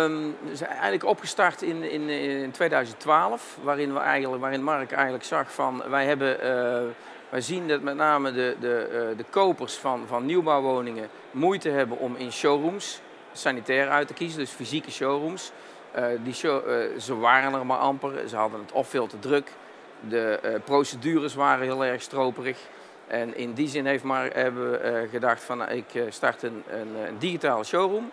[0.04, 5.54] Um, zijn eigenlijk opgestart in, in, in 2012, waarin, we eigenlijk, waarin Mark eigenlijk zag
[5.54, 6.90] van wij hebben uh,
[7.30, 11.98] Wij zien dat met name de, de, eh, de kopers van, van nieuwbouwwoningen moeite hebben
[11.98, 13.02] om in showrooms
[13.34, 15.52] sanitair uit te kiezen, dus fysieke showrooms.
[15.92, 19.20] Eh, die show, eh, ze waren er maar amper, ze hadden het of veel te
[19.20, 19.52] druk.
[20.00, 22.58] De eh, procedures waren heel erg stroperig.
[23.08, 26.44] En in die zin heeft maar, hebben we eh, gedacht van nou, ik eh, start
[26.44, 28.12] een, een, een digitale showroom.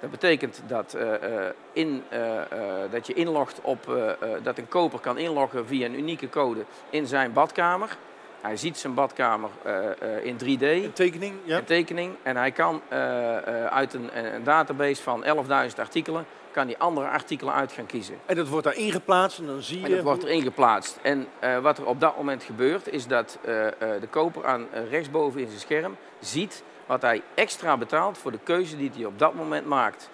[0.00, 4.58] Dat betekent dat, eh, eh, in, eh, eh, dat je inlogt op, eh, eh, dat
[4.58, 7.96] een koper kan inloggen via een unieke code in zijn badkamer.
[8.40, 11.56] Hij ziet zijn badkamer eh, eh, in 3D, Een tekening, ja.
[11.58, 12.14] een tekening.
[12.22, 15.30] En hij kan eh, eh, uit een, een database van 11.000
[15.76, 18.14] artikelen, kan hij andere artikelen uit gaan kiezen.
[18.26, 19.86] En dat wordt daar ingeplaatst en dan zie je...
[19.86, 20.98] En dat wordt hoe- erin geplaatst.
[21.02, 24.66] En eh, wat er op dat moment gebeurt, is dat eh, eh, de koper aan
[24.90, 29.18] rechtsboven in zijn scherm ziet wat hij extra betaalt voor de keuze die hij op
[29.18, 30.10] dat moment maakt.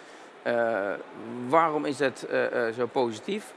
[1.49, 2.27] Waarom is dat
[2.77, 3.53] zo positief?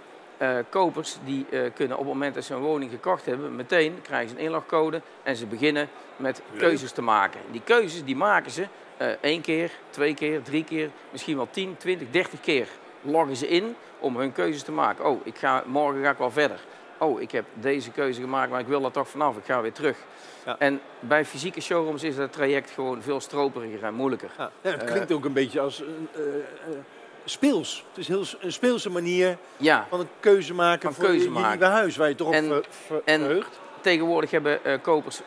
[0.70, 4.36] Kopers die kunnen op het moment dat ze een woning gekocht hebben, meteen krijgen ze
[4.36, 7.40] een inlogcode en ze beginnen met keuzes te maken.
[7.52, 8.68] Die keuzes die maken ze
[9.02, 12.68] eh één keer, twee keer, drie keer, misschien wel 10, 20, 30 keer
[13.02, 15.06] loggen ze in om hun keuzes te maken.
[15.06, 16.60] Oh, ik ga, morgen ga ik wel verder.
[16.98, 19.38] Oh, ik heb deze keuze gemaakt, maar ik wil er toch vanaf.
[19.38, 19.98] Ik ga weer terug.
[20.46, 20.56] Ja.
[20.60, 24.30] En bij fysieke showrooms is dat traject gewoon veel stroperiger en moeilijker.
[24.38, 26.78] Ja, het Eh, klinkt ook een beetje als een, eh, eh,
[27.26, 27.86] speels.
[27.90, 31.30] Het is heel, een speelse manier Ja, van een keuze maken Van voor keuze je,
[31.30, 31.68] maken.
[31.68, 33.60] huis, waar je toch op En- ver- ver- en- verheugt.
[33.82, 35.22] Tegenwoordig hebben eh, kopers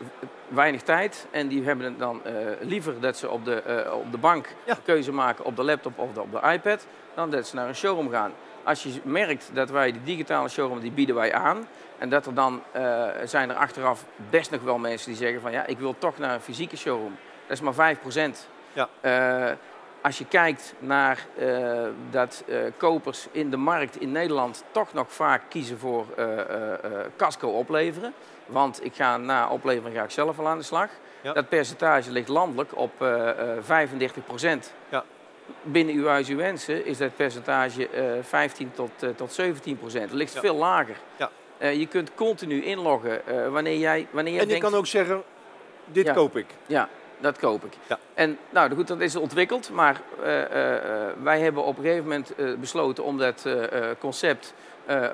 [0.47, 1.27] weinig tijd.
[1.31, 4.47] En die hebben het dan eh, liever dat ze op de, eh, op de bank
[4.63, 4.77] Ja.
[4.83, 6.87] keuze maken op de laptop of op de iPad.
[7.13, 8.31] Dan dat ze naar een showroom gaan.
[8.63, 11.67] Als je merkt dat wij die digitale showroom, die bieden wij aan.
[11.97, 12.61] En dat er dan
[13.23, 16.33] zijn er achteraf best nog wel mensen die zeggen van ja, ik wil toch naar
[16.33, 17.15] een fysieke showroom.
[17.47, 18.47] Dat is maar 5%.
[18.73, 18.89] Ja.
[20.01, 21.25] Als je kijkt naar
[22.09, 22.43] dat
[22.77, 26.05] kopers in de markt in Nederland toch nog vaak kiezen voor
[27.17, 28.13] casco opleveren.
[28.45, 30.89] Want ik ga na oplevering ga ik zelf al aan de slag.
[31.21, 31.33] Ja.
[31.33, 34.73] Dat percentage ligt landelijk op eh eh 35 procent.
[34.89, 35.03] Ja.
[35.61, 40.03] Binnen uw huis, uw wensen is dat percentage eh 15 tot, eh, tot 17 procent.
[40.03, 40.39] Het ligt Ja.
[40.39, 40.95] veel lager.
[41.15, 41.29] Ja.
[41.57, 44.69] Eh, je kunt continu inloggen eh, wanneer jij, wanneer jij En je denkt...
[44.69, 45.23] kan ook zeggen,
[45.85, 46.45] dit koop ik.
[46.65, 47.73] Ja, dat koop ik.
[47.87, 47.99] Ja.
[48.13, 52.03] En nou goed, dat is ontwikkeld, maar eh, eh, eh, wij hebben op een gegeven
[52.03, 54.63] moment eh, besloten om dat eh, eh, concept eh,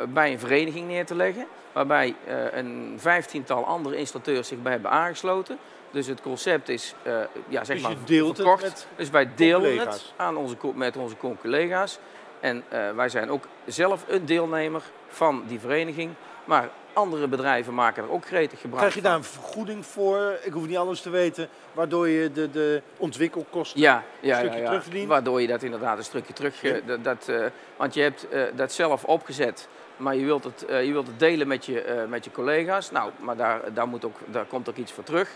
[0.09, 1.47] bij een vereniging neer te leggen.
[1.71, 5.57] Waarbij eh, een vijftiental andere installateurs zich bij hebben aangesloten.
[5.91, 7.13] Dus het concept is eh,
[7.47, 8.87] ja, zeg Dus maar deelt het verkocht.
[8.95, 11.99] dus wij delen het aan onze, met onze collega's.
[12.39, 16.11] En eh, wij zijn ook zelf een deelnemer van die vereniging.
[16.45, 19.09] Maar andere bedrijven maken er ook gretig gebruik Krijg je van.
[19.09, 20.37] daar een vergoeding voor?
[20.43, 21.49] Ik hoef niet alles te weten.
[21.73, 23.79] Waardoor je de, de ontwikkelkosten...
[23.79, 24.67] Ja, ja, stukje ja, ja.
[24.67, 25.07] terugverdient.
[25.07, 26.63] waardoor je dat inderdaad een stukje terug...
[26.63, 26.79] eh, Ja.
[26.85, 27.45] dat, dat, eh,
[27.77, 31.47] want je hebt eh, dat zelf opgezet, maar je wilt het, je wilt het delen
[31.47, 32.91] met je, met je collega's.
[32.91, 35.29] Nou, maar daar, daar, moet ook, daar komt ook iets voor terug.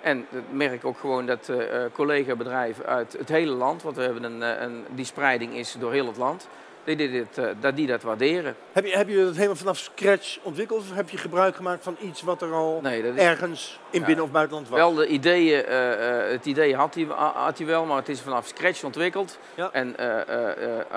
[0.00, 1.50] En ik merk ook gewoon dat
[1.92, 6.06] collega-bedrijven uit het hele land, want we hebben een, een, die spreiding is door heel
[6.06, 6.48] het land,
[6.84, 8.56] die, dit, eh, dat die dat waarderen.
[8.72, 10.80] Heb je, heb je dat helemaal vanaf scratch ontwikkeld?
[10.80, 14.00] Of heb je gebruik gemaakt van iets wat er al Nee, dat is ergens in
[14.00, 14.06] Ja.
[14.06, 14.78] binnen- of buitenland was?
[14.78, 18.20] Wel, de ideeën, eh, eh, het idee had hij, had hij wel, maar het is
[18.20, 19.38] vanaf scratch ontwikkeld.
[19.54, 19.70] Ja.
[19.72, 19.96] En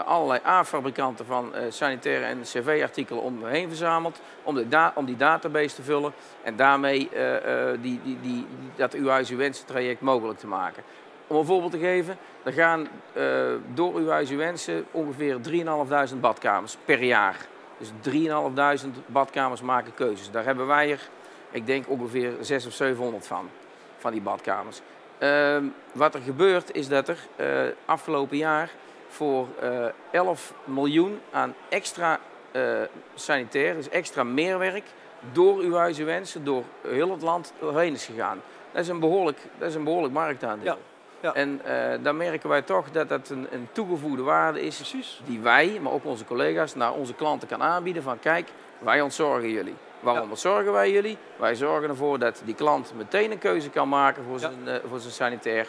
[0.05, 4.19] allerlei A-fabrikanten van sanitaire en cv-artikelen om me heen verzameld.
[4.43, 6.13] Om, de om die database te vullen.
[6.43, 7.09] En daarmee
[7.81, 10.83] die, die, die, dat uw huis uw wensen traject mogelijk te maken.
[11.31, 13.23] Om een voorbeeld te geven, er gaan eh,
[13.73, 15.37] door uw huis uw wensen ongeveer
[16.13, 17.45] 3.500 badkamers per jaar.
[17.77, 17.91] Dus
[18.83, 20.31] 3.500 badkamers maken keuzes.
[20.31, 21.09] Daar hebben wij er,
[21.51, 23.49] ik denk ongeveer 600 of 700 van,
[23.97, 24.81] van die badkamers.
[25.17, 27.47] Ehm, wat er gebeurt is dat er eh,
[27.85, 28.69] afgelopen jaar
[29.07, 32.19] voor eh 11 miljoen aan extra
[32.51, 32.63] eh,
[33.13, 34.85] sanitair, dus extra meerwerk,
[35.31, 38.41] door uw huis uw wensen, door heel het land doorheen is gegaan.
[38.71, 40.77] Dat is een behoorlijk, dat is een behoorlijk marktaandeel.
[41.21, 41.33] Ja.
[41.33, 45.21] En eh dan merken wij toch dat dat een, een toegevoegde waarde is Precies.
[45.25, 49.49] die wij, maar ook onze collega's, naar onze klanten kan aanbieden van kijk, wij ontzorgen
[49.49, 49.75] jullie.
[49.99, 50.29] Waarom Ja.
[50.29, 51.17] ontzorgen wij jullie?
[51.35, 54.39] Wij zorgen ervoor dat die klant meteen een keuze kan maken voor, Ja.
[54.39, 55.67] zijn, eh, voor zijn sanitair.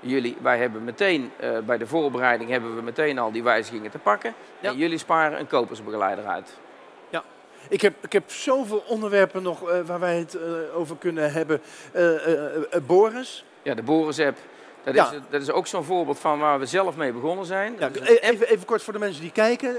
[0.00, 3.98] Jullie, wij hebben meteen, eh, bij de voorbereiding hebben we meteen al die wijzigingen te
[3.98, 4.34] pakken.
[4.60, 4.68] Ja.
[4.70, 6.58] En jullie sparen een kopersbegeleider uit.
[7.68, 10.38] Ik heb, ik heb zoveel onderwerpen nog waar wij het
[10.74, 11.60] over kunnen hebben.
[12.86, 14.38] Boris, Ja, de Boris-app,
[14.84, 15.10] dat, Ja.
[15.12, 17.76] is, dat is ook zo'n voorbeeld van waar we zelf mee begonnen zijn.
[17.78, 19.76] ja, een e- even, even kort voor de mensen die kijken.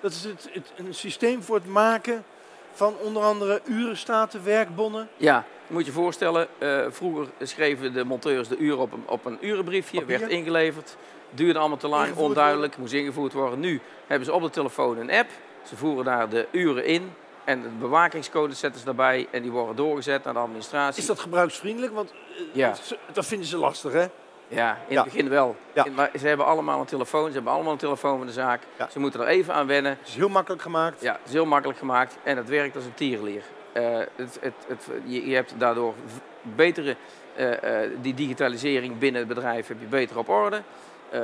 [0.00, 2.24] Dat is het, het, een systeem voor het maken
[2.72, 5.08] van onder andere urenstaten, werkbonnen.
[5.16, 9.38] Ja, moet je voorstellen, eh, vroeger schreven de monteurs de uren op een, op een
[9.40, 10.18] urenbriefje, Papier.
[10.18, 10.96] werd ingeleverd.
[11.30, 13.60] Duurde allemaal te lang, Ingevoerd onduidelijk, moest ingevoerd worden.
[13.60, 15.28] Nu hebben ze op de telefoon een app.
[15.68, 17.12] Ze voeren daar de uren in
[17.44, 21.00] En de bewakingscodes zetten ze daarbij en die worden doorgezet naar de administratie.
[21.00, 21.92] Is dat gebruiksvriendelijk?
[21.94, 22.74] Want eh, Ja.
[23.12, 24.06] dat vinden ze lastig, hè?
[24.50, 25.02] Ja, in Ja.
[25.02, 25.56] het begin wel.
[25.72, 25.84] Ja.
[25.84, 28.62] In- maar ze hebben allemaal een telefoon, ze hebben allemaal een telefoon van de zaak.
[28.78, 28.88] Ja.
[28.90, 29.96] Ze moeten er even aan wennen.
[29.98, 31.00] Het is heel makkelijk gemaakt.
[31.00, 33.42] Ja, het is heel makkelijk gemaakt en het werkt als een tierenlier.
[33.72, 33.82] Eh,
[34.16, 35.94] het, het, het, je, je hebt daardoor
[36.42, 36.96] betere,
[37.34, 40.62] eh, eh, die digitalisering binnen het bedrijf heb je beter op orde.
[41.10, 41.20] Eh,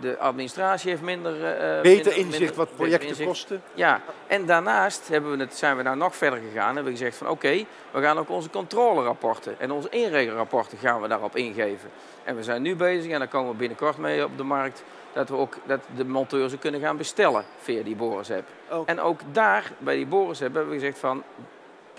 [0.00, 1.32] de administratie heeft minder...
[1.44, 3.28] eh, Beter minder- inzicht minder- wat beter projecten inzicht.
[3.28, 3.62] kosten.
[3.74, 6.74] Ja, en daarnaast hebben we het, zijn we nou nog verder gegaan.
[6.74, 11.08] Hebben we gezegd van oké, we gaan ook onze controlerapporten en onze inregelrapporten gaan we
[11.08, 11.90] daarop ingeven.
[12.24, 15.28] En we zijn nu bezig, en daar komen we binnenkort mee op de markt, dat
[15.28, 18.48] we ook dat de monteurs kunnen gaan bestellen via die Boris-app.
[18.70, 18.82] Oh.
[18.86, 21.22] En ook daar, bij die Boris-app, hebben we gezegd van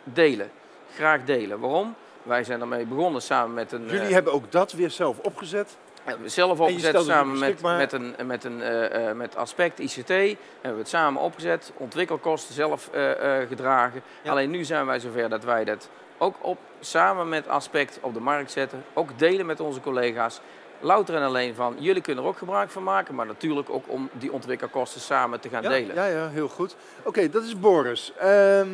[0.04, 0.52] delen.
[0.96, 1.60] Graag delen.
[1.60, 1.96] Waarom?
[2.24, 3.86] Wij zijn ermee begonnen samen met een...
[3.86, 5.78] Jullie eh, hebben ook dat weer zelf opgezet.
[6.26, 10.08] Zelf opgezet samen met, met, een, met, een, eh, eh, met Aspect ICT.
[10.08, 11.72] Hebben we het samen opgezet.
[11.78, 14.02] Ontwikkelkosten zelf eh, eh, gedragen.
[14.22, 14.32] Ja.
[14.32, 18.20] Alleen nu zijn wij zover dat wij dat ook op, samen met Aspect op de
[18.20, 18.84] markt zetten.
[18.94, 20.42] Ook delen met onze collega's.
[20.80, 23.16] Louter en alleen van, jullie kunnen er ook gebruik van maken.
[23.16, 25.96] Maar natuurlijk ook om die ontwikkelkosten samen te gaan Ja, delen.
[25.96, 26.76] ja, ja, heel goed.
[27.04, 28.14] Oké, dat is Boris.
[28.20, 28.68] Ehm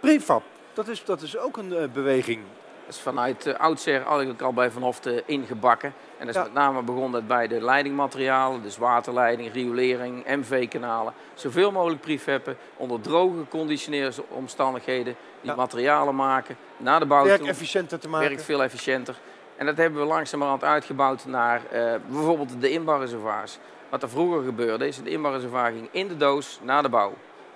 [0.00, 2.40] prefab, dat is, dat is ook een eh, beweging.
[2.88, 5.94] Dat is vanuit uh, oudsher eigenlijk al bij Van Hofte ingebakken.
[6.18, 6.42] En dat is Ja.
[6.42, 11.12] met name begonnen bij de leidingmaterialen, dus waterleiding, riolering, MV-kanalen.
[11.34, 15.16] Zoveel mogelijk prefabben onder droge conditioneringsomstandigheden.
[15.40, 15.56] Die Ja.
[15.56, 17.48] materialen maken, naar de bouw Werk toe.
[17.48, 18.28] efficiënter te maken.
[18.28, 19.14] Werkt veel efficiënter.
[19.56, 23.58] En dat hebben we langzamerhand uitgebouwd naar eh, bijvoorbeeld de inbouwreservoirs.
[23.88, 27.12] Wat er vroeger gebeurde is, de inbouwreservoir ging in de doos naar de bouw.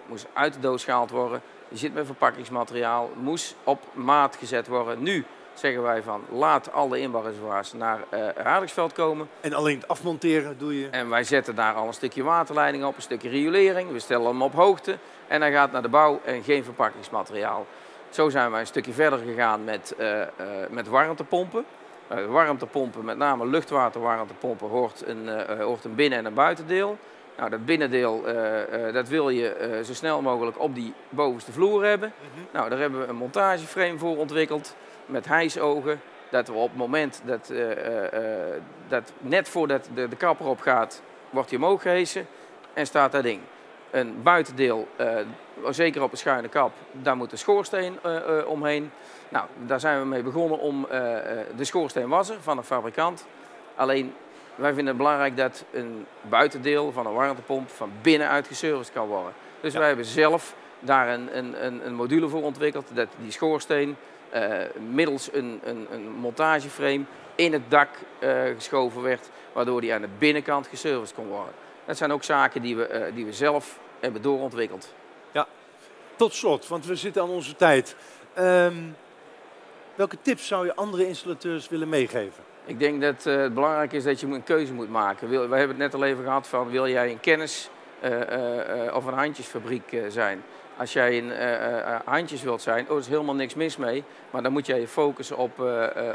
[0.07, 1.43] Moest uit de doos gehaald worden.
[1.73, 3.11] Je zit met verpakkingsmateriaal.
[3.17, 5.03] Moest op maat gezet worden.
[5.03, 8.01] Nu zeggen wij van laat alle inbouwreservoirs naar
[8.43, 9.29] Hardingsveld komen.
[9.41, 10.89] En alleen het afmonteren doe je.
[10.91, 13.93] En wij zetten daar al een stukje waterleiding op, een stukje riolering.
[13.93, 17.67] We stellen hem op hoogte en hij gaat naar de bouw en geen verpakkingsmateriaal.
[18.11, 20.29] Zo zijn wij een stukje verder gegaan met, eh, eh,
[20.71, 21.65] met warmtepompen.
[22.29, 25.29] Warmtepompen, met name luchtwaterwarmtepompen, hoort een,
[25.61, 26.99] hoort een binnen- en een buitendeel.
[27.37, 31.53] Nou, dat binnendeel eh, eh, dat wil je eh, zo snel mogelijk op die bovenste
[31.53, 32.13] vloer hebben.
[32.53, 34.75] Nou, daar hebben we een montageframe voor ontwikkeld
[35.07, 36.01] met hijsogen.
[36.31, 37.53] Dat we op het moment dat,
[38.89, 42.27] dat net voordat de, de kap erop gaat, wordt hij omhoog gehesen
[42.73, 43.41] en staat dat ding.
[43.91, 44.89] Een buitendeel,
[45.71, 47.99] zeker op een schuine kap, daar moet een schoorsteen
[48.47, 48.91] omheen.
[49.29, 50.87] Nou, daar zijn we mee begonnen om
[51.57, 53.27] de schoorsteen was er van de fabrikant.
[53.75, 54.15] Alleen
[54.55, 59.33] wij vinden het belangrijk dat een buitendeel van een warmtepomp van binnenuit geserviced kan worden.
[59.61, 59.79] Dus Ja.
[59.79, 63.97] wij hebben zelf daar een, een, een, module voor ontwikkeld dat die schoorsteen
[64.31, 64.51] eh,
[64.91, 67.89] middels een, een, een montageframe in het dak
[68.19, 71.53] eh, geschoven werd, waardoor die aan de binnenkant geserviced kon worden.
[71.85, 74.95] Dat zijn ook zaken die we, eh, die we zelf hebben doorontwikkeld.
[76.17, 77.97] Tot slot, want we zitten aan onze tijd.
[78.35, 78.75] Ehm,
[79.95, 82.45] welke tips zou je andere installateurs willen meegeven?
[82.65, 85.29] Ik denk dat eh, het belangrijk is dat je een keuze moet maken.
[85.29, 88.95] Wil, we hebben het net al even gehad van wil jij een kennis eh, eh,
[88.95, 90.43] of een handjesfabriek zijn.
[90.77, 91.33] Als jij een
[92.05, 94.05] handjes wilt zijn, oh, er is helemaal niks mis mee.
[94.31, 95.59] Maar dan moet jij je focussen op,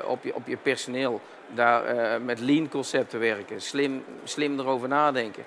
[0.06, 1.22] op, je, op je personeel.
[1.48, 5.44] Daar met lean concepten werken, slim, slim erover nadenken.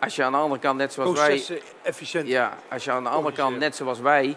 [0.00, 2.28] Als je aan de andere kant, net zoals wij, efficiënt.
[2.28, 4.36] ja, als je aan de andere kant, net zoals wij,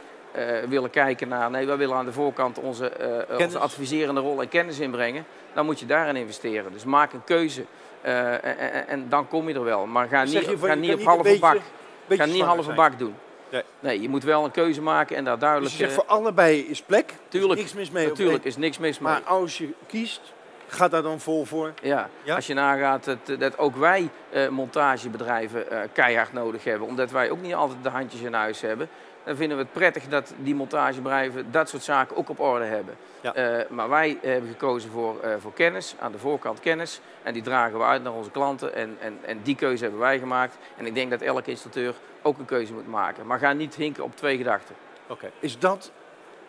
[0.69, 1.51] willen kijken naar...
[1.51, 3.45] Nee, wij willen aan de voorkant onze, eh, Kennis.
[3.45, 5.25] onze adviserende rol en kennis inbrengen.
[5.53, 6.71] Dan moet je daarin investeren.
[6.73, 7.63] Dus maak een keuze.
[8.01, 9.85] eh, en, en, dan kom je er wel.
[9.85, 11.57] Maar ga Zeg niet, je ga niet op halve beetje- bak.
[12.05, 13.15] beetje Ga niet halve bak doen.
[13.49, 13.63] Nee.
[13.79, 15.71] Nee, je moet wel een keuze maken en daar Dus duidelijk...
[15.71, 17.13] je zegt eh, voor allebei is plek.
[17.27, 18.07] tuurlijk, niks mis mee.
[18.07, 19.11] natuurlijk is niks mis mee.
[19.13, 20.21] Maar als je kiest,
[20.67, 21.73] ga daar dan vol voor.
[21.81, 22.35] Ja, Ja?
[22.35, 27.29] als je nagaat dat, dat ook wij eh, montagebedrijven eh, keihard nodig hebben, omdat wij
[27.29, 28.89] ook niet altijd de handjes in huis hebben,
[29.23, 32.95] dan vinden we het prettig dat die montagebedrijven dat soort zaken ook op orde hebben.
[33.21, 33.33] Ja.
[33.33, 37.41] Eh, maar wij hebben gekozen voor, eh, voor kennis, aan de voorkant kennis, en die
[37.41, 40.57] dragen we uit naar onze klanten en, en, en die keuze hebben wij gemaakt.
[40.77, 43.25] En ik denk dat elke installateur ook een keuze moet maken.
[43.25, 44.75] Maar ga niet hinken op twee gedachten.
[45.07, 45.31] Oké.
[45.39, 45.91] Is dat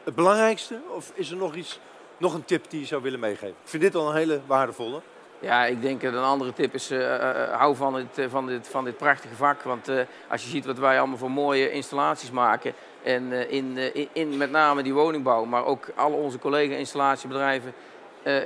[0.04, 0.80] het belangrijkste?
[0.88, 1.80] Of is er nog iets,
[2.16, 3.48] nog een tip die je zou willen meegeven?
[3.48, 5.00] Ik vind dit al een hele waardevolle.
[5.42, 8.46] Ja, ik denk dat een andere tip is, eh, eh, hou van, het, eh, van,
[8.46, 9.62] dit, van dit prachtige vak.
[9.62, 9.88] Want
[10.28, 12.72] als je ziet wat wij allemaal voor mooie installaties maken.
[13.02, 17.72] En in, in, in met name die woningbouw, maar ook al onze collega-installatiebedrijven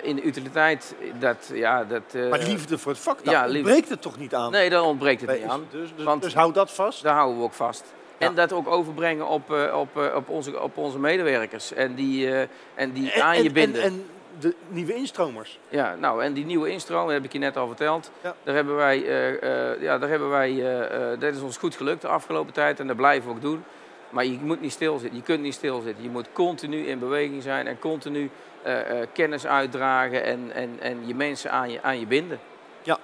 [0.03, 0.95] in de utiliteit.
[1.19, 4.51] Dat, ja, dat, Maar liefde voor het vak, daar ja, ontbreekt het toch niet aan?
[4.51, 5.67] Nee, daar ontbreekt het Nee, niet aan.
[5.71, 7.03] Dus, dus, Want- dus hou dat vast.
[7.03, 7.85] Daar houden we ook vast.
[8.19, 8.27] Ja.
[8.27, 11.73] En dat ook overbrengen op, op, op, onze, op onze medewerkers.
[11.73, 12.31] En die,
[12.75, 13.83] en die En- aan je binden.
[13.83, 14.07] En, en
[14.39, 15.59] de nieuwe instromers.
[15.69, 18.11] Ja, nou, en die nieuwe instroom, heb ik je net al verteld.
[18.23, 18.35] Ja.
[18.43, 21.77] Daar hebben wij, eh, eh, ja, daar hebben wij eh, eh, dat is ons goed
[21.77, 23.65] gelukt de afgelopen tijd en dat blijven we ook doen.
[24.11, 25.19] Maar je moet niet stilzitten.
[25.19, 26.03] Je kunt niet stilzitten.
[26.03, 28.31] Je moet continu in beweging zijn en continu
[28.63, 32.39] eh, eh, kennis uitdragen en, en, en je mensen aan je, aan je binden.
[32.83, 32.99] Ja.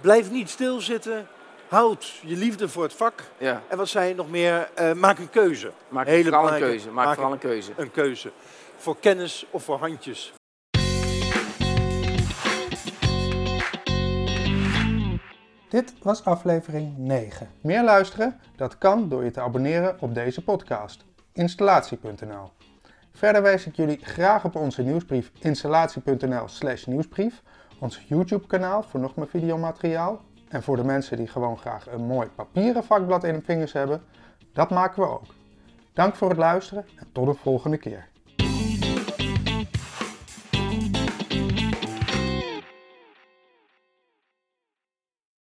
[0.00, 1.28] Blijf niet stilzitten.
[1.68, 3.22] Houd je liefde voor het vak.
[3.38, 3.62] Ja.
[3.68, 4.68] En wat zei je nog meer?
[4.74, 5.70] Eh, maak een keuze.
[5.88, 6.90] Maak Hele vooral een keuze.
[6.90, 7.72] Maak, maak vooral een keuze.
[7.76, 8.30] Een keuze.
[8.80, 10.34] Voor kennis of voor handjes.
[15.68, 17.48] Dit was aflevering 9.
[17.60, 18.40] Meer luisteren?
[18.56, 21.04] Dat kan door je te abonneren op deze podcast.
[21.32, 22.50] Installatie.nl
[23.12, 27.42] Verder wijs ik jullie graag op onze nieuwsbrief installatie.nl slash nieuwsbrief,
[27.78, 32.06] ons YouTube kanaal voor nog meer videomateriaal en voor de mensen die gewoon graag een
[32.06, 34.02] mooi papieren vakblad in hun vingers hebben,
[34.52, 35.34] dat maken we ook.
[35.92, 38.08] Dank voor het luisteren en tot de volgende keer.